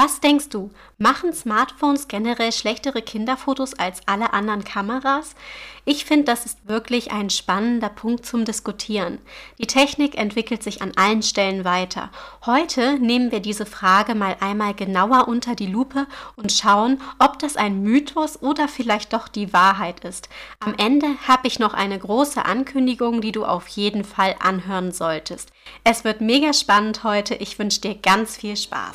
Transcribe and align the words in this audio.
Was 0.00 0.20
denkst 0.20 0.50
du? 0.50 0.70
Machen 0.98 1.32
Smartphones 1.32 2.06
generell 2.06 2.52
schlechtere 2.52 3.02
Kinderfotos 3.02 3.74
als 3.74 4.00
alle 4.06 4.32
anderen 4.32 4.62
Kameras? 4.62 5.34
Ich 5.84 6.04
finde, 6.04 6.26
das 6.26 6.46
ist 6.46 6.68
wirklich 6.68 7.10
ein 7.10 7.30
spannender 7.30 7.88
Punkt 7.88 8.24
zum 8.24 8.44
Diskutieren. 8.44 9.18
Die 9.58 9.66
Technik 9.66 10.16
entwickelt 10.16 10.62
sich 10.62 10.82
an 10.82 10.92
allen 10.94 11.24
Stellen 11.24 11.64
weiter. 11.64 12.10
Heute 12.46 13.00
nehmen 13.00 13.32
wir 13.32 13.40
diese 13.40 13.66
Frage 13.66 14.14
mal 14.14 14.36
einmal 14.38 14.72
genauer 14.72 15.26
unter 15.26 15.56
die 15.56 15.66
Lupe 15.66 16.06
und 16.36 16.52
schauen, 16.52 17.00
ob 17.18 17.40
das 17.40 17.56
ein 17.56 17.82
Mythos 17.82 18.40
oder 18.40 18.68
vielleicht 18.68 19.12
doch 19.12 19.26
die 19.26 19.52
Wahrheit 19.52 20.04
ist. 20.04 20.28
Am 20.60 20.76
Ende 20.78 21.08
habe 21.26 21.48
ich 21.48 21.58
noch 21.58 21.74
eine 21.74 21.98
große 21.98 22.44
Ankündigung, 22.44 23.20
die 23.20 23.32
du 23.32 23.44
auf 23.44 23.66
jeden 23.66 24.04
Fall 24.04 24.36
anhören 24.38 24.92
solltest. 24.92 25.50
Es 25.82 26.04
wird 26.04 26.20
mega 26.20 26.52
spannend 26.52 27.02
heute. 27.02 27.34
Ich 27.34 27.58
wünsche 27.58 27.80
dir 27.80 27.96
ganz 27.96 28.36
viel 28.36 28.56
Spaß. 28.56 28.94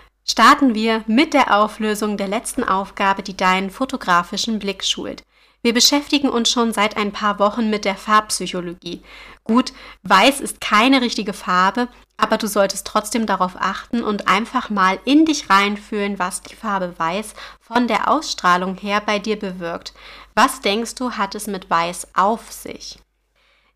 starten 0.25 0.75
wir 0.75 1.03
mit 1.07 1.33
der 1.33 1.57
Auflösung 1.57 2.17
der 2.17 2.27
letzten 2.27 2.63
Aufgabe, 2.63 3.23
die 3.23 3.35
deinen 3.35 3.69
fotografischen 3.69 4.59
Blick 4.59 4.83
schult. 4.83 5.23
Wir 5.63 5.73
beschäftigen 5.73 6.29
uns 6.29 6.49
schon 6.49 6.73
seit 6.73 6.97
ein 6.97 7.11
paar 7.11 7.37
Wochen 7.37 7.69
mit 7.69 7.85
der 7.85 7.95
Farbpsychologie. 7.95 9.03
Gut, 9.43 9.73
weiß 10.01 10.39
ist 10.41 10.59
keine 10.59 11.01
richtige 11.01 11.33
Farbe, 11.33 11.87
aber 12.17 12.37
du 12.37 12.47
solltest 12.47 12.87
trotzdem 12.87 13.27
darauf 13.27 13.55
achten 13.59 14.03
und 14.03 14.27
einfach 14.27 14.71
mal 14.71 14.99
in 15.05 15.25
dich 15.25 15.49
reinfühlen, 15.49 16.17
was 16.17 16.41
die 16.41 16.55
Farbe 16.55 16.93
weiß 16.97 17.33
von 17.59 17.87
der 17.87 18.09
Ausstrahlung 18.09 18.75
her 18.75 19.01
bei 19.05 19.19
dir 19.19 19.37
bewirkt. 19.37 19.93
Was 20.33 20.61
denkst 20.61 20.95
du, 20.95 21.11
hat 21.11 21.35
es 21.35 21.45
mit 21.45 21.69
weiß 21.69 22.07
auf 22.15 22.51
sich? 22.51 22.97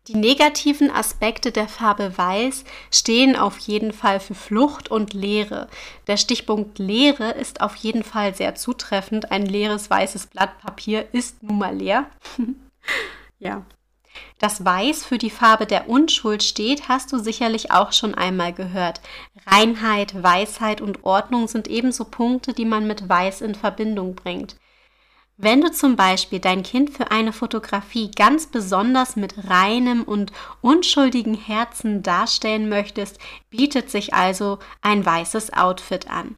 Die 0.08 0.14
negativen 0.14 0.88
Aspekte 0.90 1.50
der 1.50 1.66
Farbe 1.66 2.16
Weiß 2.16 2.64
stehen 2.92 3.34
auf 3.34 3.58
jeden 3.58 3.92
Fall 3.92 4.20
für 4.20 4.36
Flucht 4.36 4.88
und 4.88 5.14
Leere. 5.14 5.68
Der 6.06 6.16
Stichpunkt 6.16 6.78
Leere 6.78 7.32
ist 7.32 7.60
auf 7.60 7.74
jeden 7.74 8.04
Fall 8.04 8.32
sehr 8.32 8.54
zutreffend. 8.54 9.32
Ein 9.32 9.46
leeres 9.46 9.90
weißes 9.90 10.28
Blatt 10.28 10.60
Papier 10.60 11.08
ist 11.12 11.42
nun 11.42 11.58
mal 11.58 11.76
leer. 11.76 12.06
ja. 13.40 13.64
Das 14.38 14.64
Weiß 14.64 15.04
für 15.04 15.18
die 15.18 15.30
Farbe 15.30 15.66
der 15.66 15.88
Unschuld 15.88 16.42
steht, 16.42 16.88
hast 16.88 17.12
du 17.12 17.18
sicherlich 17.18 17.72
auch 17.72 17.92
schon 17.92 18.14
einmal 18.14 18.52
gehört. 18.52 19.00
Reinheit, 19.46 20.22
Weisheit 20.22 20.80
und 20.80 21.04
Ordnung 21.04 21.48
sind 21.48 21.68
ebenso 21.68 22.04
Punkte, 22.04 22.52
die 22.52 22.64
man 22.64 22.86
mit 22.86 23.08
Weiß 23.08 23.40
in 23.40 23.54
Verbindung 23.54 24.14
bringt. 24.14 24.56
Wenn 25.38 25.60
du 25.60 25.70
zum 25.70 25.96
Beispiel 25.96 26.38
dein 26.38 26.62
Kind 26.62 26.90
für 26.90 27.10
eine 27.10 27.32
Fotografie 27.32 28.10
ganz 28.10 28.46
besonders 28.46 29.16
mit 29.16 29.48
reinem 29.48 30.02
und 30.02 30.32
unschuldigen 30.62 31.34
Herzen 31.34 32.02
darstellen 32.02 32.70
möchtest, 32.70 33.18
bietet 33.50 33.90
sich 33.90 34.14
also 34.14 34.58
ein 34.80 35.04
weißes 35.04 35.52
Outfit 35.52 36.10
an. 36.10 36.36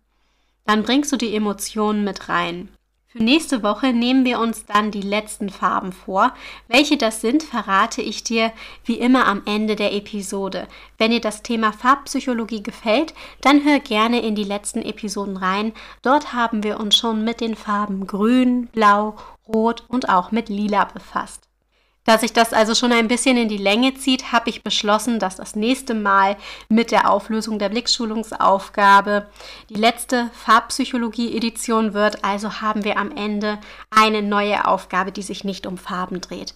Dann 0.66 0.82
bringst 0.82 1.12
du 1.12 1.16
die 1.16 1.34
Emotionen 1.34 2.02
mit 2.02 2.28
rein. 2.28 2.70
Für 3.10 3.22
nächste 3.22 3.62
Woche 3.62 3.94
nehmen 3.94 4.26
wir 4.26 4.38
uns 4.38 4.66
dann 4.66 4.90
die 4.90 5.00
letzten 5.00 5.48
Farben 5.48 5.92
vor. 5.92 6.34
Welche 6.68 6.98
das 6.98 7.22
sind, 7.22 7.42
verrate 7.42 8.02
ich 8.02 8.22
dir 8.22 8.52
wie 8.84 8.98
immer 8.98 9.26
am 9.26 9.40
Ende 9.46 9.76
der 9.76 9.94
Episode. 9.94 10.68
Wenn 10.98 11.12
dir 11.12 11.22
das 11.22 11.42
Thema 11.42 11.72
Farbpsychologie 11.72 12.62
gefällt, 12.62 13.14
dann 13.40 13.64
hör 13.64 13.78
gerne 13.78 14.20
in 14.20 14.34
die 14.34 14.44
letzten 14.44 14.82
Episoden 14.82 15.38
rein. 15.38 15.72
Dort 16.02 16.34
haben 16.34 16.62
wir 16.62 16.78
uns 16.78 16.98
schon 16.98 17.24
mit 17.24 17.40
den 17.40 17.54
Farben 17.54 18.06
Grün, 18.06 18.66
Blau, 18.66 19.16
Rot 19.48 19.84
und 19.88 20.10
auch 20.10 20.30
mit 20.30 20.50
Lila 20.50 20.84
befasst. 20.84 21.47
Da 22.08 22.16
sich 22.16 22.32
das 22.32 22.54
also 22.54 22.74
schon 22.74 22.90
ein 22.92 23.06
bisschen 23.06 23.36
in 23.36 23.50
die 23.50 23.58
Länge 23.58 23.92
zieht, 23.92 24.32
habe 24.32 24.48
ich 24.48 24.62
beschlossen, 24.62 25.18
dass 25.18 25.36
das 25.36 25.54
nächste 25.54 25.92
Mal 25.92 26.38
mit 26.70 26.90
der 26.90 27.10
Auflösung 27.10 27.58
der 27.58 27.68
Blickschulungsaufgabe 27.68 29.26
die 29.68 29.74
letzte 29.74 30.30
Farbpsychologie-Edition 30.32 31.92
wird. 31.92 32.24
Also 32.24 32.62
haben 32.62 32.84
wir 32.84 32.96
am 32.96 33.14
Ende 33.14 33.58
eine 33.90 34.22
neue 34.22 34.66
Aufgabe, 34.66 35.12
die 35.12 35.20
sich 35.20 35.44
nicht 35.44 35.66
um 35.66 35.76
Farben 35.76 36.22
dreht. 36.22 36.54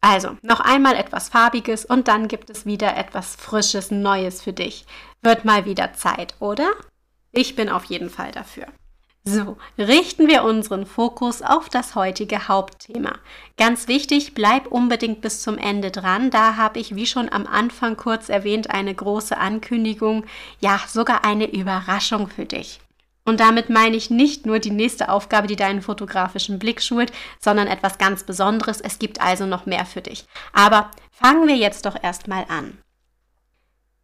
Also, 0.00 0.36
noch 0.42 0.58
einmal 0.58 0.96
etwas 0.96 1.28
Farbiges 1.28 1.84
und 1.84 2.08
dann 2.08 2.26
gibt 2.26 2.50
es 2.50 2.66
wieder 2.66 2.96
etwas 2.96 3.36
Frisches, 3.36 3.92
Neues 3.92 4.42
für 4.42 4.52
dich. 4.52 4.86
Wird 5.22 5.44
mal 5.44 5.66
wieder 5.66 5.92
Zeit, 5.92 6.34
oder? 6.40 6.72
Ich 7.30 7.54
bin 7.54 7.68
auf 7.68 7.84
jeden 7.84 8.10
Fall 8.10 8.32
dafür. 8.32 8.66
So, 9.28 9.58
richten 9.76 10.26
wir 10.26 10.42
unseren 10.42 10.86
Fokus 10.86 11.42
auf 11.42 11.68
das 11.68 11.94
heutige 11.94 12.48
Hauptthema. 12.48 13.12
Ganz 13.58 13.86
wichtig, 13.86 14.32
bleib 14.32 14.68
unbedingt 14.68 15.20
bis 15.20 15.42
zum 15.42 15.58
Ende 15.58 15.90
dran. 15.90 16.30
Da 16.30 16.56
habe 16.56 16.78
ich, 16.78 16.94
wie 16.94 17.04
schon 17.04 17.30
am 17.30 17.46
Anfang 17.46 17.98
kurz 17.98 18.30
erwähnt, 18.30 18.70
eine 18.70 18.94
große 18.94 19.36
Ankündigung, 19.36 20.24
ja 20.60 20.80
sogar 20.88 21.26
eine 21.26 21.50
Überraschung 21.52 22.28
für 22.28 22.46
dich. 22.46 22.80
Und 23.26 23.40
damit 23.40 23.68
meine 23.68 23.96
ich 23.96 24.08
nicht 24.08 24.46
nur 24.46 24.60
die 24.60 24.70
nächste 24.70 25.10
Aufgabe, 25.10 25.46
die 25.46 25.56
deinen 25.56 25.82
fotografischen 25.82 26.58
Blick 26.58 26.80
schult, 26.80 27.12
sondern 27.38 27.66
etwas 27.66 27.98
ganz 27.98 28.24
Besonderes. 28.24 28.80
Es 28.80 28.98
gibt 28.98 29.20
also 29.20 29.44
noch 29.44 29.66
mehr 29.66 29.84
für 29.84 30.00
dich. 30.00 30.24
Aber 30.54 30.90
fangen 31.10 31.46
wir 31.46 31.56
jetzt 31.56 31.84
doch 31.84 32.02
erstmal 32.02 32.46
an. 32.48 32.78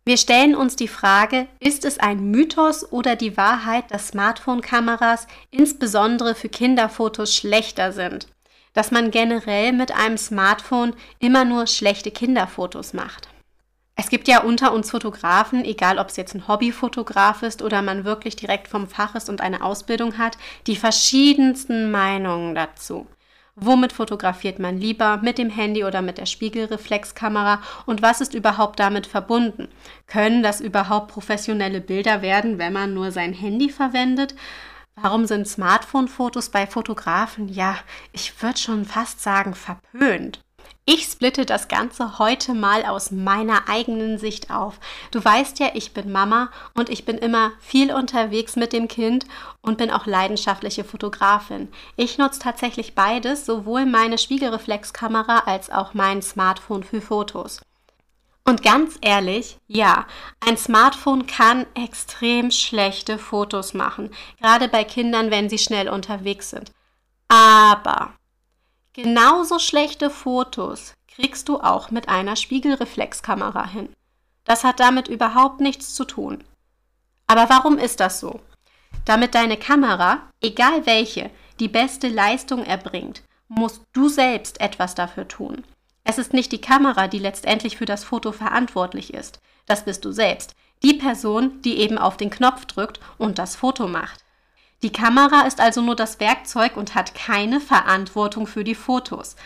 Wir 0.07 0.19
stellen 0.19 0.55
uns 0.55 0.77
die 0.77 0.89
Frage, 0.89 1.49
ist 1.61 1.87
es 1.87 1.99
ein 1.99 2.31
Mythos 2.31 2.93
oder 2.93 3.17
die 3.17 3.39
Wahrheit, 3.39 3.91
dass 3.91 4.09
Smartphone-Kameras 4.09 5.27
insbesondere 5.51 6.35
für 6.35 6.51
Kinderfotos 6.51 7.35
schlechter 7.35 7.91
sind? 7.91 8.27
Dass 8.75 8.91
man 8.91 9.11
generell 9.11 9.73
mit 9.73 9.93
einem 9.93 10.19
Smartphone 10.19 10.95
immer 11.21 11.47
nur 11.47 11.67
schlechte 11.67 12.11
Kinderfotos 12.11 12.93
macht? 12.93 13.29
Es 13.97 14.11
gibt 14.11 14.29
ja 14.29 14.43
unter 14.43 14.75
uns 14.75 14.91
Fotografen, 14.91 15.65
egal 15.65 15.99
ob 15.99 16.09
es 16.09 16.17
jetzt 16.17 16.35
ein 16.35 16.49
Hobbyfotograf 16.49 17.43
ist 17.43 17.63
oder 17.63 17.81
man 17.81 18.05
wirklich 18.05 18.37
direkt 18.37 18.69
vom 18.69 18.87
Fach 18.87 19.15
ist 19.15 19.31
und 19.31 19.41
eine 19.41 19.63
Ausbildung 19.63 20.19
hat, 20.19 20.37
die 20.67 20.77
verschiedensten 20.77 21.91
Meinungen 21.91 22.55
dazu. 22.55 23.07
Womit 23.57 23.93
fotografiert 23.93 24.59
man 24.59 24.79
lieber? 24.79 25.19
Mit 25.19 25.39
dem 25.39 25.49
Handy 25.49 25.85
oder 25.85 26.03
mit 26.03 26.19
der 26.19 26.27
Spiegelreflexkamera? 26.27 27.63
Und 27.87 28.03
was 28.03 28.21
ist 28.21 28.35
überhaupt 28.35 28.81
damit 28.81 29.07
verbunden? 29.07 29.69
Können 30.07 30.43
das 30.43 30.61
überhaupt 30.61 31.13
professionelle 31.13 31.81
Bilder 31.81 32.21
werden, 32.21 32.59
wenn 32.59 32.73
man 32.73 32.95
nur 32.95 33.13
sein 33.13 33.33
Handy 33.33 33.71
verwendet? 33.71 34.35
Warum 34.97 35.27
sind 35.27 35.49
Smartphone-Fotos 35.49 36.51
bei 36.51 36.67
Fotografen, 36.67 37.49
ja, 37.49 37.77
ich 38.13 38.43
würde 38.43 38.59
schon 38.59 38.85
fast 38.85 39.21
sagen, 39.21 39.55
verpönt? 39.55 40.44
Ich 40.87 41.05
splitte 41.05 41.47
das 41.47 41.69
Ganze 41.69 42.19
heute 42.19 42.53
mal 42.53 42.85
aus 42.85 43.11
meiner 43.11 43.69
eigenen 43.69 44.19
Sicht 44.19 44.51
auf. 44.51 44.79
Du 45.11 45.25
weißt 45.25 45.59
ja, 45.59 45.71
ich 45.73 45.95
bin 45.95 46.13
Mama 46.13 46.51
und 46.75 46.91
ich 46.91 47.05
bin 47.05 47.17
immer 47.17 47.53
viel 47.61 47.93
unterwegs 47.93 48.57
mit 48.57 48.73
dem 48.73 48.87
Kind 48.87 49.25
und 49.63 49.79
bin 49.79 49.91
auch 49.91 50.05
leidenschaftliche 50.05 50.85
Fotografin. 50.85 51.69
Ich 51.97 52.19
nutze 52.19 52.41
tatsächlich 52.41 52.95
beides, 52.95 53.47
sowohl 53.47 53.87
meine 53.87 54.19
Spiegelreflexkamera 54.19 55.45
als 55.47 55.71
auch 55.71 55.95
mein 55.95 56.21
Smartphone 56.21 56.83
für 56.83 57.01
Fotos. 57.01 57.61
Und 58.47 58.63
ganz 58.63 58.99
ehrlich, 59.01 59.57
ja, 59.67 60.07
ein 60.41 60.59
Smartphone 60.59 61.27
kann 61.27 61.65
extrem 61.75 62.51
schlechte 62.51 63.17
Fotos 63.17 63.73
machen, 63.73 64.11
gerade 64.39 64.69
bei 64.69 64.85
Kindern, 64.85 65.31
wenn 65.31 65.49
sie 65.49 65.57
schnell 65.57 65.89
unterwegs 65.89 66.51
sind. 66.51 66.73
Aber 67.29 68.13
Genauso 68.95 69.59
schlechte 69.59 70.09
Fotos 70.09 70.95
kriegst 71.09 71.49
du 71.49 71.59
auch 71.59 71.91
mit 71.91 72.09
einer 72.09 72.37
Spiegelreflexkamera 72.37 73.67
hin. 73.67 73.89
Das 74.45 74.63
hat 74.63 74.79
damit 74.79 75.09
überhaupt 75.09 75.61
nichts 75.61 75.95
zu 75.95 76.05
tun. 76.05 76.45
Aber 77.27 77.49
warum 77.49 77.77
ist 77.77 77.99
das 77.99 78.21
so? 78.21 78.39
Damit 79.05 79.35
deine 79.35 79.57
Kamera, 79.57 80.23
egal 80.41 80.87
welche, 80.87 81.31
die 81.59 81.67
beste 81.67 82.07
Leistung 82.07 82.65
erbringt, 82.65 83.25
musst 83.49 83.83
du 83.93 84.09
selbst 84.09 84.61
etwas 84.61 84.95
dafür 84.95 85.27
tun. 85.27 85.65
Es 86.05 86.19
ist 86.19 86.33
nicht 86.33 86.53
die 86.53 86.61
Kamera, 86.61 87.09
die 87.09 87.19
letztendlich 87.19 87.77
für 87.77 87.87
das 87.87 88.05
Foto 88.05 88.31
verantwortlich 88.31 89.13
ist. 89.13 89.41
Das 89.67 89.85
bist 89.85 90.05
du 90.05 90.13
selbst. 90.13 90.55
Die 90.85 90.95
Person, 90.95 91.61
die 91.63 91.79
eben 91.79 91.99
auf 91.99 92.17
den 92.17 92.31
Knopf 92.31 92.65
drückt 92.67 93.01
und 93.19 93.41
das 93.41 93.57
Foto 93.57 93.89
macht. 93.89 94.24
Die 94.83 94.93
Kamera 94.93 95.43
ist 95.43 95.61
also 95.61 95.81
nur 95.81 95.97
das 95.97 96.21
Werkzeug 96.21 96.77
und 96.77 96.95
hat 96.95 97.15
keine 97.15 97.61
Verantwortung 97.61 98.47
für 98.47 98.65
die 98.65 98.75
Fotos. 98.75 99.37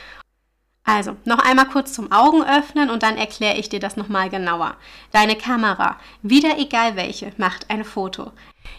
Also, 0.88 1.16
noch 1.26 1.40
einmal 1.40 1.68
kurz 1.68 1.92
zum 1.92 2.12
Augen 2.12 2.42
öffnen 2.42 2.88
und 2.88 3.02
dann 3.02 3.18
erkläre 3.18 3.58
ich 3.58 3.68
dir 3.68 3.78
das 3.78 3.98
nochmal 3.98 4.30
genauer. 4.30 4.74
Deine 5.12 5.36
Kamera, 5.36 5.98
wieder 6.22 6.56
egal 6.58 6.96
welche, 6.96 7.30
macht 7.36 7.68
ein 7.68 7.84
Foto. 7.84 8.32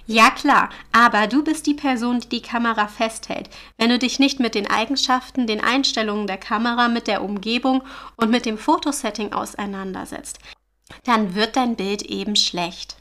Ja 0.07 0.31
klar, 0.31 0.69
aber 0.92 1.28
du 1.28 1.44
bist 1.44 1.68
die 1.68 1.75
Person, 1.75 2.19
die 2.19 2.30
die 2.30 2.42
Kamera 2.42 2.88
festhält. 2.88 3.52
Wenn 3.78 3.92
du 3.92 4.00
dich 4.00 4.18
nicht 4.18 4.40
mit 4.40 4.56
den 4.56 4.68
Eigenschaften, 4.68 5.45
den 5.45 5.63
Einstellungen 5.63 6.25
der 6.25 6.40
Kamera, 6.40 6.88
mit 6.88 7.06
der 7.06 7.24
Umgebung 7.24 7.84
und 8.16 8.31
mit 8.31 8.48
dem 8.48 8.57
Fotosetting 8.57 9.31
auseinandersetzt, 9.31 10.40
dann 11.04 11.36
wird 11.36 11.57
dein 11.57 11.75
Bild 11.75 12.02
eben 12.02 12.36
schlecht. 12.36 12.98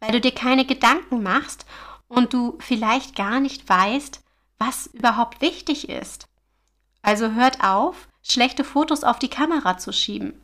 Weil 0.00 0.10
du 0.10 0.20
dir 0.20 0.34
keine 0.34 0.64
Gedanken 0.64 1.22
machst 1.22 1.64
und 2.08 2.32
du 2.32 2.56
vielleicht 2.60 3.16
gar 3.16 3.40
nicht 3.40 3.68
weißt, 3.68 4.22
was 4.58 4.86
überhaupt 4.88 5.40
wichtig 5.40 5.88
ist. 5.88 6.28
Also 7.02 7.32
hört 7.32 7.62
auf, 7.62 8.08
schlechte 8.22 8.64
Fotos 8.64 9.04
auf 9.04 9.18
die 9.18 9.28
Kamera 9.28 9.76
zu 9.78 9.92
schieben. 9.92 10.40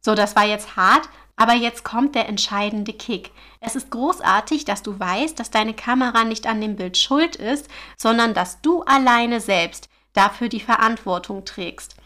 So, 0.00 0.14
das 0.14 0.36
war 0.36 0.44
jetzt 0.44 0.76
hart, 0.76 1.08
aber 1.36 1.54
jetzt 1.54 1.84
kommt 1.84 2.14
der 2.14 2.28
entscheidende 2.28 2.92
Kick. 2.92 3.32
Es 3.60 3.74
ist 3.74 3.90
großartig, 3.90 4.64
dass 4.64 4.82
du 4.82 4.98
weißt, 4.98 5.38
dass 5.38 5.50
deine 5.50 5.74
Kamera 5.74 6.24
nicht 6.24 6.46
an 6.46 6.60
dem 6.60 6.76
Bild 6.76 6.96
schuld 6.96 7.36
ist, 7.36 7.68
sondern 7.96 8.34
dass 8.34 8.60
du 8.60 8.82
alleine 8.82 9.40
selbst 9.40 9.88
dafür 10.12 10.48
die 10.48 10.60
Verantwortung 10.60 11.44
trägst. 11.44 11.96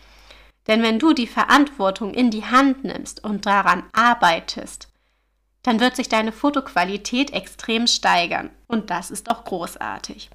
Denn 0.67 0.83
wenn 0.83 0.99
du 0.99 1.13
die 1.13 1.27
Verantwortung 1.27 2.15
in 2.15 2.31
die 2.31 2.45
Hand 2.45 2.85
nimmst 2.85 3.23
und 3.25 3.47
daran 3.47 3.85
arbeitest, 3.93 4.88
dann 5.69 5.81
wird 5.81 5.97
sich 5.97 6.09
deine 6.09 6.33
Fotoqualität 6.33 7.35
extrem 7.35 7.87
steigern. 7.87 8.49
Und 8.69 8.89
das 8.89 9.11
ist 9.11 9.29
doch 9.29 9.45
großartig. 9.45 10.31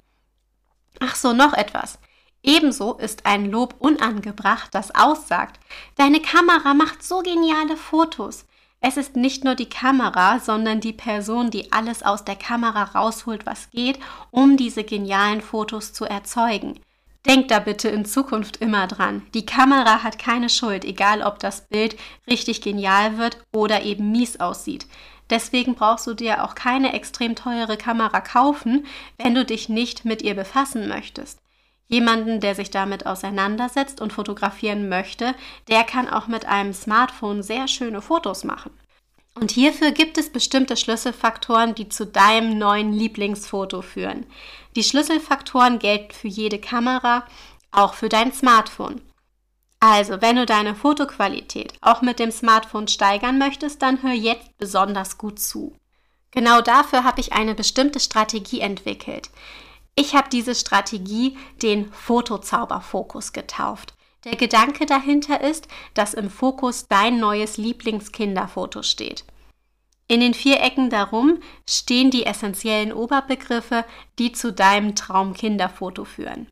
Ach 1.00 1.16
so, 1.16 1.32
noch 1.32 1.54
etwas. 1.54 1.98
Ebenso 2.44 2.92
ist 2.94 3.26
ein 3.26 3.50
Lob 3.50 3.74
unangebracht, 3.80 4.72
das 4.72 4.94
aussagt, 4.94 5.58
deine 5.96 6.20
Kamera 6.20 6.72
macht 6.72 7.02
so 7.02 7.18
geniale 7.18 7.76
Fotos. 7.76 8.44
Es 8.78 8.96
ist 8.96 9.16
nicht 9.16 9.42
nur 9.42 9.56
die 9.56 9.68
Kamera, 9.68 10.38
sondern 10.38 10.80
die 10.80 10.92
Person, 10.92 11.50
die 11.50 11.72
alles 11.72 12.04
aus 12.04 12.24
der 12.24 12.36
Kamera 12.36 12.84
rausholt, 12.84 13.44
was 13.44 13.70
geht, 13.70 13.98
um 14.30 14.56
diese 14.56 14.84
genialen 14.84 15.40
Fotos 15.40 15.92
zu 15.92 16.04
erzeugen. 16.04 16.78
Denk 17.26 17.48
da 17.48 17.58
bitte 17.58 17.88
in 17.88 18.04
Zukunft 18.04 18.58
immer 18.58 18.86
dran. 18.86 19.22
Die 19.32 19.46
Kamera 19.46 20.02
hat 20.02 20.18
keine 20.18 20.50
Schuld, 20.50 20.84
egal 20.84 21.22
ob 21.22 21.38
das 21.38 21.66
Bild 21.68 21.96
richtig 22.28 22.60
genial 22.60 23.16
wird 23.16 23.38
oder 23.52 23.82
eben 23.82 24.12
mies 24.12 24.40
aussieht. 24.40 24.86
Deswegen 25.30 25.74
brauchst 25.74 26.06
du 26.06 26.12
dir 26.12 26.44
auch 26.44 26.54
keine 26.54 26.92
extrem 26.92 27.34
teure 27.34 27.78
Kamera 27.78 28.20
kaufen, 28.20 28.86
wenn 29.16 29.34
du 29.34 29.44
dich 29.44 29.70
nicht 29.70 30.04
mit 30.04 30.20
ihr 30.20 30.34
befassen 30.34 30.86
möchtest. 30.86 31.38
Jemanden, 31.88 32.40
der 32.40 32.54
sich 32.54 32.70
damit 32.70 33.06
auseinandersetzt 33.06 34.00
und 34.00 34.12
fotografieren 34.12 34.88
möchte, 34.88 35.34
der 35.68 35.84
kann 35.84 36.08
auch 36.08 36.28
mit 36.28 36.46
einem 36.46 36.74
Smartphone 36.74 37.42
sehr 37.42 37.68
schöne 37.68 38.02
Fotos 38.02 38.44
machen. 38.44 38.70
Und 39.34 39.50
hierfür 39.50 39.90
gibt 39.90 40.16
es 40.16 40.30
bestimmte 40.30 40.76
Schlüsselfaktoren, 40.76 41.74
die 41.74 41.88
zu 41.88 42.06
deinem 42.06 42.56
neuen 42.56 42.92
Lieblingsfoto 42.92 43.82
führen. 43.82 44.26
Die 44.76 44.84
Schlüsselfaktoren 44.84 45.78
gelten 45.78 46.12
für 46.12 46.28
jede 46.28 46.60
Kamera, 46.60 47.26
auch 47.72 47.94
für 47.94 48.08
dein 48.08 48.32
Smartphone. 48.32 49.00
Also, 49.80 50.22
wenn 50.22 50.36
du 50.36 50.46
deine 50.46 50.74
Fotoqualität 50.74 51.74
auch 51.80 52.00
mit 52.00 52.18
dem 52.18 52.30
Smartphone 52.30 52.88
steigern 52.88 53.36
möchtest, 53.36 53.82
dann 53.82 54.02
hör 54.02 54.12
jetzt 54.12 54.56
besonders 54.56 55.18
gut 55.18 55.38
zu. 55.38 55.76
Genau 56.30 56.60
dafür 56.60 57.04
habe 57.04 57.20
ich 57.20 57.32
eine 57.32 57.54
bestimmte 57.54 58.00
Strategie 58.00 58.60
entwickelt. 58.60 59.30
Ich 59.96 60.14
habe 60.14 60.28
diese 60.30 60.54
Strategie 60.54 61.36
den 61.62 61.92
Fotozauberfokus 61.92 63.32
getauft. 63.32 63.94
Der 64.24 64.36
Gedanke 64.36 64.86
dahinter 64.86 65.40
ist, 65.40 65.68
dass 65.92 66.14
im 66.14 66.30
Fokus 66.30 66.88
dein 66.88 67.18
neues 67.18 67.56
Lieblingskinderfoto 67.56 68.82
steht. 68.82 69.24
In 70.06 70.20
den 70.20 70.34
vier 70.34 70.60
Ecken 70.60 70.90
darum 70.90 71.40
stehen 71.68 72.10
die 72.10 72.26
essentiellen 72.26 72.92
Oberbegriffe, 72.92 73.84
die 74.18 74.32
zu 74.32 74.52
deinem 74.52 74.94
Traumkinderfoto 74.94 76.04
führen. 76.04 76.48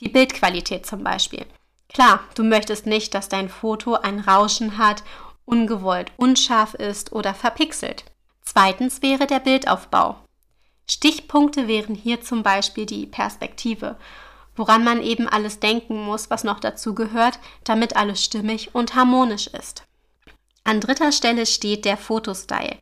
Die 0.00 0.08
Bildqualität 0.08 0.86
zum 0.86 1.04
Beispiel. 1.04 1.44
Klar, 1.88 2.20
du 2.34 2.44
möchtest 2.44 2.86
nicht, 2.86 3.14
dass 3.14 3.28
dein 3.28 3.48
Foto 3.48 3.94
ein 3.94 4.20
Rauschen 4.20 4.78
hat, 4.78 5.02
ungewollt 5.44 6.12
unscharf 6.16 6.74
ist 6.74 7.12
oder 7.12 7.34
verpixelt. 7.34 8.04
Zweitens 8.42 9.02
wäre 9.02 9.26
der 9.26 9.40
Bildaufbau. 9.40 10.16
Stichpunkte 10.88 11.68
wären 11.68 11.94
hier 11.94 12.20
zum 12.20 12.42
Beispiel 12.42 12.86
die 12.86 13.06
Perspektive, 13.06 13.96
woran 14.60 14.84
man 14.84 15.02
eben 15.02 15.26
alles 15.26 15.58
denken 15.58 16.04
muss, 16.04 16.28
was 16.28 16.44
noch 16.44 16.60
dazu 16.60 16.94
gehört, 16.94 17.38
damit 17.64 17.96
alles 17.96 18.22
stimmig 18.22 18.74
und 18.74 18.94
harmonisch 18.94 19.46
ist. 19.46 19.84
An 20.64 20.80
dritter 20.80 21.12
Stelle 21.12 21.46
steht 21.46 21.86
der 21.86 21.96
Fotostyle, 21.96 22.76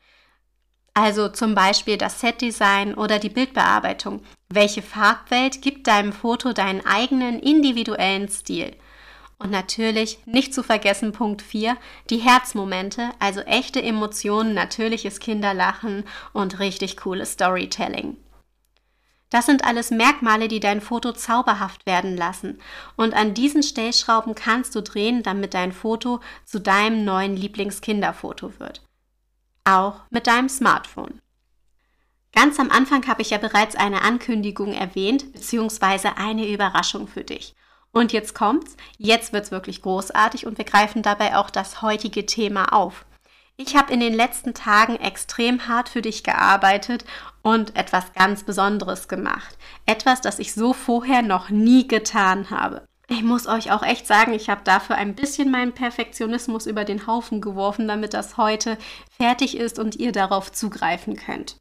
also 0.92 1.28
zum 1.28 1.54
Beispiel 1.54 1.96
das 1.96 2.18
Setdesign 2.18 2.94
oder 2.94 3.20
die 3.20 3.28
Bildbearbeitung. 3.28 4.22
Welche 4.48 4.82
Farbwelt 4.82 5.62
gibt 5.62 5.86
deinem 5.86 6.12
Foto 6.12 6.52
deinen 6.52 6.84
eigenen 6.84 7.38
individuellen 7.38 8.28
Stil? 8.28 8.74
Und 9.38 9.52
natürlich 9.52 10.18
nicht 10.26 10.52
zu 10.52 10.64
vergessen 10.64 11.12
Punkt 11.12 11.42
4, 11.42 11.76
die 12.10 12.16
Herzmomente, 12.18 13.10
also 13.20 13.38
echte 13.42 13.80
Emotionen, 13.80 14.52
natürliches 14.52 15.20
Kinderlachen 15.20 16.02
und 16.32 16.58
richtig 16.58 16.96
cooles 16.96 17.34
Storytelling. 17.34 18.16
Das 19.30 19.46
sind 19.46 19.64
alles 19.64 19.90
Merkmale, 19.90 20.48
die 20.48 20.60
dein 20.60 20.80
Foto 20.80 21.12
zauberhaft 21.12 21.84
werden 21.84 22.16
lassen. 22.16 22.60
Und 22.96 23.14
an 23.14 23.34
diesen 23.34 23.62
Stellschrauben 23.62 24.34
kannst 24.34 24.74
du 24.74 24.82
drehen, 24.82 25.22
damit 25.22 25.54
dein 25.54 25.72
Foto 25.72 26.20
zu 26.44 26.60
deinem 26.60 27.04
neuen 27.04 27.36
Lieblingskinderfoto 27.36 28.58
wird. 28.58 28.82
Auch 29.64 30.00
mit 30.10 30.26
deinem 30.26 30.48
Smartphone. 30.48 31.20
Ganz 32.32 32.58
am 32.58 32.70
Anfang 32.70 33.06
habe 33.06 33.22
ich 33.22 33.30
ja 33.30 33.38
bereits 33.38 33.74
eine 33.74 34.02
Ankündigung 34.02 34.72
erwähnt, 34.72 35.32
beziehungsweise 35.32 36.16
eine 36.16 36.48
Überraschung 36.48 37.08
für 37.08 37.24
dich. 37.24 37.54
Und 37.90 38.12
jetzt 38.12 38.34
kommt's, 38.34 38.76
jetzt 38.96 39.32
wird's 39.32 39.50
wirklich 39.50 39.82
großartig 39.82 40.46
und 40.46 40.56
wir 40.56 40.64
greifen 40.64 41.02
dabei 41.02 41.36
auch 41.36 41.50
das 41.50 41.82
heutige 41.82 42.26
Thema 42.26 42.72
auf. 42.72 43.06
Ich 43.60 43.74
habe 43.74 43.92
in 43.92 43.98
den 43.98 44.14
letzten 44.14 44.54
Tagen 44.54 44.94
extrem 44.94 45.66
hart 45.66 45.88
für 45.88 46.00
dich 46.00 46.22
gearbeitet 46.22 47.04
und 47.42 47.74
etwas 47.74 48.12
ganz 48.12 48.44
Besonderes 48.44 49.08
gemacht. 49.08 49.58
Etwas, 49.84 50.20
das 50.20 50.38
ich 50.38 50.54
so 50.54 50.72
vorher 50.72 51.22
noch 51.22 51.50
nie 51.50 51.88
getan 51.88 52.50
habe. 52.50 52.86
Ich 53.08 53.24
muss 53.24 53.48
euch 53.48 53.72
auch 53.72 53.82
echt 53.82 54.06
sagen, 54.06 54.32
ich 54.32 54.48
habe 54.48 54.60
dafür 54.62 54.94
ein 54.94 55.16
bisschen 55.16 55.50
meinen 55.50 55.72
Perfektionismus 55.72 56.66
über 56.66 56.84
den 56.84 57.08
Haufen 57.08 57.40
geworfen, 57.40 57.88
damit 57.88 58.14
das 58.14 58.36
heute 58.36 58.78
fertig 59.16 59.56
ist 59.56 59.80
und 59.80 59.96
ihr 59.96 60.12
darauf 60.12 60.52
zugreifen 60.52 61.16
könnt. 61.16 61.56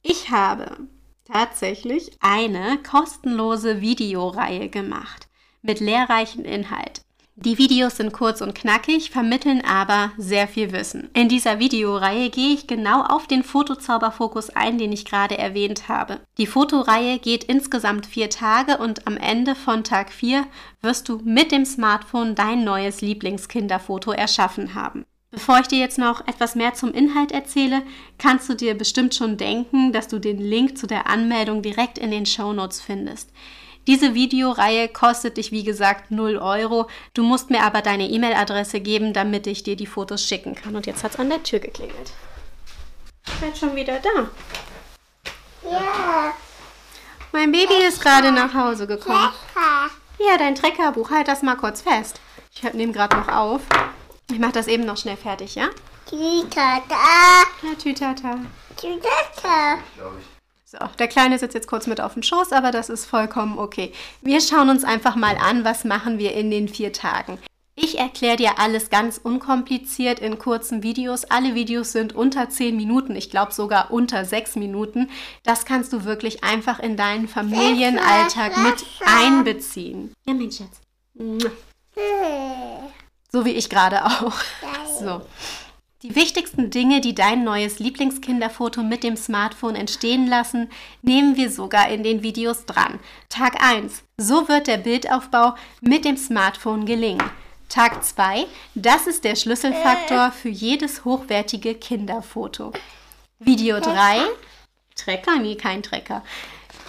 Ich 0.00 0.30
habe 0.30 0.88
tatsächlich 1.30 2.12
eine 2.20 2.78
kostenlose 2.78 3.82
Videoreihe 3.82 4.70
gemacht 4.70 5.28
mit 5.60 5.80
lehrreichen 5.80 6.46
Inhalt. 6.46 7.02
Die 7.34 7.56
Videos 7.56 7.96
sind 7.96 8.12
kurz 8.12 8.42
und 8.42 8.54
knackig, 8.54 9.10
vermitteln 9.10 9.62
aber 9.64 10.12
sehr 10.18 10.46
viel 10.46 10.70
Wissen. 10.70 11.08
In 11.14 11.30
dieser 11.30 11.58
Videoreihe 11.58 12.28
gehe 12.28 12.52
ich 12.52 12.66
genau 12.66 13.02
auf 13.02 13.26
den 13.26 13.42
Fotozauberfokus 13.42 14.50
ein, 14.50 14.76
den 14.76 14.92
ich 14.92 15.06
gerade 15.06 15.38
erwähnt 15.38 15.88
habe. 15.88 16.20
Die 16.36 16.46
Fotoreihe 16.46 17.18
geht 17.18 17.44
insgesamt 17.44 18.04
vier 18.04 18.28
Tage 18.28 18.76
und 18.76 19.06
am 19.06 19.16
Ende 19.16 19.54
von 19.54 19.82
Tag 19.82 20.12
4 20.12 20.44
wirst 20.82 21.08
du 21.08 21.20
mit 21.24 21.52
dem 21.52 21.64
Smartphone 21.64 22.34
dein 22.34 22.64
neues 22.64 23.00
Lieblingskinderfoto 23.00 24.12
erschaffen 24.12 24.74
haben. 24.74 25.06
Bevor 25.30 25.58
ich 25.60 25.68
dir 25.68 25.78
jetzt 25.78 25.96
noch 25.96 26.20
etwas 26.28 26.54
mehr 26.54 26.74
zum 26.74 26.92
Inhalt 26.92 27.32
erzähle, 27.32 27.82
kannst 28.18 28.50
du 28.50 28.54
dir 28.54 28.74
bestimmt 28.74 29.14
schon 29.14 29.38
denken, 29.38 29.90
dass 29.92 30.06
du 30.06 30.18
den 30.18 30.36
Link 30.36 30.76
zu 30.76 30.86
der 30.86 31.08
Anmeldung 31.08 31.62
direkt 31.62 31.96
in 31.96 32.10
den 32.10 32.26
Show 32.26 32.52
Notes 32.52 32.82
findest. 32.82 33.30
Diese 33.86 34.14
Videoreihe 34.14 34.88
kostet 34.88 35.36
dich, 35.36 35.50
wie 35.50 35.64
gesagt, 35.64 36.10
0 36.10 36.36
Euro. 36.38 36.88
Du 37.14 37.22
musst 37.22 37.50
mir 37.50 37.62
aber 37.62 37.82
deine 37.82 38.08
E-Mail-Adresse 38.08 38.80
geben, 38.80 39.12
damit 39.12 39.46
ich 39.46 39.62
dir 39.62 39.76
die 39.76 39.86
Fotos 39.86 40.24
schicken 40.24 40.54
kann. 40.54 40.76
Und 40.76 40.86
jetzt 40.86 41.02
hat 41.02 41.12
es 41.14 41.18
an 41.18 41.30
der 41.30 41.42
Tür 41.42 41.58
geklingelt. 41.58 42.12
Ich 43.26 43.34
bin 43.34 43.54
schon 43.54 43.74
wieder 43.74 43.98
da. 43.98 44.28
Ja. 45.68 46.34
Mein 47.32 47.50
Baby 47.50 47.84
ist 47.86 48.00
gerade 48.00 48.30
nach 48.30 48.54
Hause 48.54 48.86
gekommen. 48.86 49.30
Ja, 50.18 50.36
dein 50.38 50.54
Treckerbuch. 50.54 51.10
Halt 51.10 51.28
das 51.28 51.42
mal 51.42 51.56
kurz 51.56 51.82
fest. 51.82 52.20
Ich 52.54 52.62
nehme 52.74 52.92
gerade 52.92 53.16
noch 53.16 53.28
auf. 53.28 53.62
Ich 54.30 54.38
mache 54.38 54.52
das 54.52 54.68
eben 54.68 54.84
noch 54.84 54.96
schnell 54.96 55.16
fertig, 55.16 55.54
ja? 55.54 55.70
Tütata. 56.08 56.96
Ja, 57.62 57.74
Tütata. 57.78 58.38
Tütata. 58.76 59.78
So, 60.72 60.78
der 60.98 61.08
Kleine 61.08 61.38
sitzt 61.38 61.54
jetzt 61.54 61.68
kurz 61.68 61.86
mit 61.86 62.00
auf 62.00 62.14
dem 62.14 62.22
Schoß, 62.22 62.52
aber 62.52 62.70
das 62.70 62.88
ist 62.88 63.04
vollkommen 63.04 63.58
okay. 63.58 63.92
Wir 64.22 64.40
schauen 64.40 64.70
uns 64.70 64.84
einfach 64.84 65.16
mal 65.16 65.36
an, 65.36 65.66
was 65.66 65.84
machen 65.84 66.18
wir 66.18 66.32
in 66.32 66.50
den 66.50 66.66
vier 66.66 66.94
Tagen. 66.94 67.38
Ich 67.74 67.98
erkläre 67.98 68.38
dir 68.38 68.58
alles 68.58 68.88
ganz 68.88 69.20
unkompliziert 69.22 70.18
in 70.18 70.38
kurzen 70.38 70.82
Videos. 70.82 71.26
Alle 71.26 71.54
Videos 71.54 71.92
sind 71.92 72.14
unter 72.14 72.48
10 72.48 72.74
Minuten, 72.74 73.16
ich 73.16 73.28
glaube 73.28 73.52
sogar 73.52 73.90
unter 73.90 74.24
6 74.24 74.56
Minuten. 74.56 75.10
Das 75.42 75.66
kannst 75.66 75.92
du 75.92 76.04
wirklich 76.04 76.42
einfach 76.42 76.78
in 76.78 76.96
deinen 76.96 77.28
Familienalltag 77.28 78.56
mit 78.56 78.82
einbeziehen. 79.04 80.14
Ja, 80.26 80.32
mein 80.32 80.52
Schatz. 80.52 80.80
So 83.30 83.44
wie 83.44 83.52
ich 83.52 83.68
gerade 83.68 84.06
auch. 84.06 84.32
So. 84.98 85.20
Die 86.02 86.16
wichtigsten 86.16 86.70
Dinge, 86.70 87.00
die 87.00 87.14
dein 87.14 87.44
neues 87.44 87.78
Lieblingskinderfoto 87.78 88.82
mit 88.82 89.04
dem 89.04 89.16
Smartphone 89.16 89.76
entstehen 89.76 90.26
lassen, 90.26 90.68
nehmen 91.02 91.36
wir 91.36 91.48
sogar 91.48 91.90
in 91.90 92.02
den 92.02 92.24
Videos 92.24 92.66
dran. 92.66 92.98
Tag 93.28 93.62
1. 93.62 94.02
So 94.16 94.48
wird 94.48 94.66
der 94.66 94.78
Bildaufbau 94.78 95.54
mit 95.80 96.04
dem 96.04 96.16
Smartphone 96.16 96.86
gelingen. 96.86 97.22
Tag 97.68 98.04
2. 98.04 98.46
Das 98.74 99.06
ist 99.06 99.22
der 99.22 99.36
Schlüsselfaktor 99.36 100.32
für 100.32 100.48
jedes 100.48 101.04
hochwertige 101.04 101.76
Kinderfoto. 101.76 102.72
Video 103.38 103.78
3. 103.78 104.22
Trecker? 104.96 105.38
Nee, 105.38 105.54
kein 105.54 105.84
Trecker. 105.84 106.24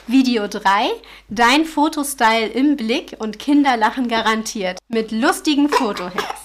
Video 0.07 0.47
3. 0.47 0.89
Dein 1.29 1.65
Fotostyle 1.65 2.47
im 2.47 2.77
Blick 2.77 3.15
und 3.19 3.37
Kinder 3.37 3.77
lachen 3.77 4.07
garantiert. 4.07 4.79
Mit 4.87 5.11
lustigen 5.11 5.69
Fotohacks. 5.69 6.42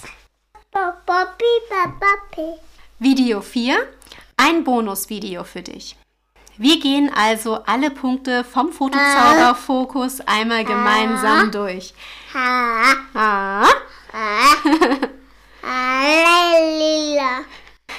Video 2.99 3.41
4. 3.41 3.87
Ein 4.37 4.65
Bonusvideo 4.65 5.45
für 5.45 5.63
dich. 5.63 5.97
Wir 6.57 6.81
gehen 6.81 7.11
also 7.15 7.63
alle 7.65 7.91
Punkte 7.91 8.45
vom 8.45 8.73
Fotozauberfokus 8.73 10.21
einmal 10.23 10.65
gemeinsam 10.65 11.51
durch. 11.53 11.95
Ah. 12.35 13.65
Lila. 16.79 17.45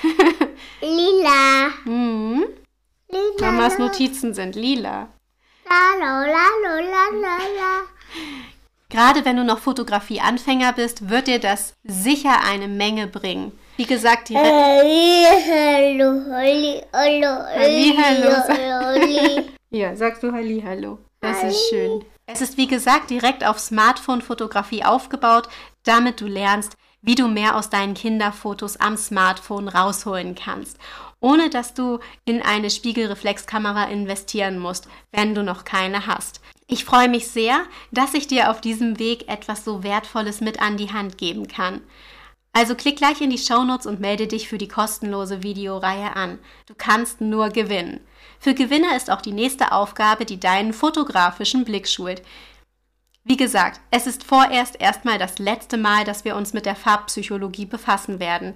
Lila. 0.82 1.70
Hm. 1.84 2.46
Lila. 3.10 3.52
Mamas 3.52 3.78
Notizen 3.78 4.34
sind 4.34 4.56
lila. 4.56 5.10
Lalo, 5.66 6.26
lalo, 6.26 6.90
lala, 6.92 7.38
la. 7.58 7.99
Gerade 8.90 9.24
wenn 9.24 9.38
du 9.38 9.44
noch 9.44 9.60
Fotografie-Anfänger 9.60 10.74
bist, 10.74 11.10
wird 11.10 11.28
dir 11.28 11.40
das 11.40 11.76
sicher 11.84 12.44
eine 12.44 12.68
Menge 12.68 13.06
bringen. 13.06 13.52
Wie 13.78 13.86
gesagt, 13.86 14.30
die 14.30 14.36
Re 14.36 14.42
Hallo, 14.44 16.26
halli, 16.32 16.82
hallo, 16.92 17.28
Hallihallo. 17.56 19.44
Ja, 19.70 19.96
sagst 19.96 20.24
du 20.24 20.34
Hallo. 20.34 20.98
Das 21.22 21.44
ist 21.44 21.70
schön. 21.70 22.04
Es 22.26 22.42
ist 22.42 22.58
wie 22.58 22.68
gesagt 22.68 23.12
direkt 23.12 23.46
auf 23.46 23.60
Smartphone-Fotografie 23.60 24.84
aufgebaut, 24.84 25.48
damit 25.84 26.22
du 26.22 26.26
lernst, 26.28 26.76
wie 27.02 27.16
du 27.16 27.28
mehr 27.28 27.56
aus 27.56 27.70
deinen 27.70 27.94
Kinderfotos 27.94 28.78
am 28.78 28.98
Smartphone 28.98 29.68
rausholen 29.68 30.34
kannst, 30.34 30.78
ohne 31.20 31.50
dass 31.50 31.76
du 31.76 32.00
in 32.26 32.42
eine 32.42 32.70
Spiegelreflexkamera 32.70 33.86
investieren 33.86 34.58
musst, 34.58 34.88
wenn 35.12 35.36
du 35.36 35.44
noch 35.44 35.64
keine 35.64 36.08
hast. 36.08 36.42
Ich 36.72 36.86
freue 36.86 37.10
mich 37.10 37.28
sehr, 37.28 37.64
dass 37.92 38.14
ich 38.14 38.28
dir 38.28 38.52
auf 38.52 38.62
diesem 38.62 39.00
Weg 39.00 39.28
etwas 39.28 39.66
so 39.66 39.82
Wertvolles 39.82 40.40
mit 40.40 40.62
an 40.62 40.78
die 40.78 40.94
Hand 40.94 41.18
geben 41.18 41.48
kann. 41.48 41.82
Also 42.54 42.76
klick 42.76 42.98
gleich 42.98 43.22
in 43.22 43.32
die 43.32 43.40
Shownotes 43.40 43.88
und 43.88 44.00
melde 44.00 44.28
dich 44.28 44.48
für 44.48 44.60
die 44.60 44.68
kostenlose 44.68 45.42
Videoreihe 45.42 46.16
an. 46.16 46.38
Du 46.68 46.76
kannst 46.78 47.22
nur 47.22 47.50
gewinnen. 47.50 48.02
Für 48.40 48.54
Gewinner 48.54 48.96
ist 48.96 49.10
auch 49.10 49.22
die 49.24 49.32
nächste 49.32 49.72
Aufgabe, 49.72 50.26
die 50.26 50.40
deinen 50.40 50.72
fotografischen 50.72 51.66
Blick 51.66 51.88
schult. 51.88 52.22
Wie 53.24 53.38
gesagt, 53.38 53.82
es 53.90 54.06
ist 54.06 54.24
vorerst 54.24 54.80
erstmal 54.80 55.18
das 55.18 55.40
letzte 55.40 55.78
Mal, 55.78 56.04
dass 56.04 56.24
wir 56.24 56.36
uns 56.36 56.54
mit 56.54 56.68
der 56.68 56.76
Farbpsychologie 56.76 57.66
befassen 57.66 58.20
werden. 58.20 58.54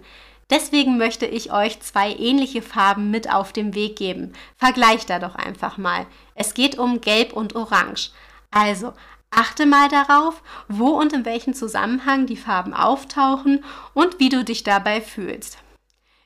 Deswegen 0.54 1.00
möchte 1.00 1.26
ich 1.26 1.52
euch 1.52 1.80
zwei 1.80 2.14
ähnliche 2.14 2.62
Farben 2.62 3.10
mit 3.10 3.34
auf 3.34 3.54
den 3.54 3.74
Weg 3.74 3.96
geben. 3.96 4.34
Vergleicht 4.56 5.10
da 5.10 5.18
doch 5.18 5.34
einfach 5.34 5.80
mal. 5.80 6.06
Es 6.36 6.54
geht 6.54 6.78
um 6.78 7.02
Gelb 7.02 7.34
und 7.34 7.56
Orange. 7.56 8.12
Also, 8.52 8.94
achte 9.32 9.66
mal 9.66 9.90
darauf, 9.90 10.44
wo 10.68 10.90
und 10.90 11.12
in 11.12 11.26
welchem 11.26 11.56
Zusammenhang 11.56 12.28
die 12.28 12.38
Farben 12.38 12.76
auftauchen 12.76 13.66
und 13.96 14.20
wie 14.20 14.30
du 14.30 14.44
dich 14.44 14.64
dabei 14.64 15.02
fühlst. 15.02 15.58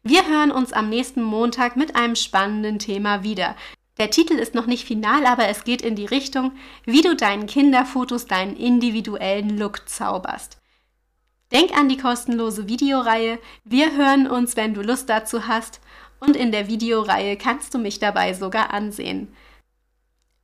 Wir 0.04 0.28
hören 0.28 0.52
uns 0.52 0.74
am 0.74 0.90
nächsten 0.90 1.24
Montag 1.24 1.78
mit 1.78 1.96
einem 1.96 2.18
spannenden 2.18 2.80
Thema 2.80 3.24
wieder. 3.24 3.56
Der 3.98 4.10
Titel 4.10 4.34
ist 4.34 4.54
noch 4.54 4.66
nicht 4.66 4.86
final, 4.86 5.26
aber 5.26 5.48
es 5.48 5.64
geht 5.64 5.82
in 5.82 5.96
die 5.96 6.06
Richtung, 6.06 6.52
wie 6.84 7.02
du 7.02 7.16
deinen 7.16 7.48
Kinderfotos 7.48 8.26
deinen 8.26 8.58
individuellen 8.58 9.58
Look 9.58 9.88
zauberst. 9.88 10.58
Denk 11.52 11.76
an 11.78 11.90
die 11.90 11.98
kostenlose 11.98 12.68
Videoreihe. 12.68 13.40
Wir 13.64 13.96
hören 13.96 14.28
uns, 14.28 14.56
wenn 14.58 14.74
du 14.74 14.82
Lust 14.82 15.10
dazu 15.10 15.48
hast. 15.48 15.80
Und 16.20 16.36
in 16.36 16.52
der 16.52 16.68
Videoreihe 16.68 17.38
kannst 17.38 17.74
du 17.74 17.78
mich 17.78 18.00
dabei 18.00 18.34
sogar 18.34 18.74
ansehen. 18.74 19.34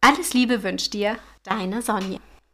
Alles 0.01 0.33
Liebe 0.33 0.63
wünscht 0.63 0.93
dir 0.93 1.17
deine 1.43 1.81
Sonja. 1.81 2.19